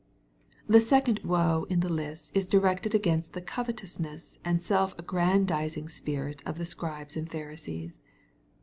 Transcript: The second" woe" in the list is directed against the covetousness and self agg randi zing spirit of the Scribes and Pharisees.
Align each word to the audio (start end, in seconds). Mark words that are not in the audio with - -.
The 0.67 0.81
second" 0.81 1.19
woe" 1.23 1.67
in 1.69 1.81
the 1.81 1.87
list 1.93 2.31
is 2.35 2.47
directed 2.47 2.95
against 2.95 3.33
the 3.33 3.39
covetousness 3.41 4.33
and 4.43 4.59
self 4.59 4.95
agg 4.99 5.13
randi 5.13 5.67
zing 5.67 5.89
spirit 5.89 6.41
of 6.43 6.57
the 6.57 6.65
Scribes 6.65 7.15
and 7.15 7.29
Pharisees. 7.31 7.99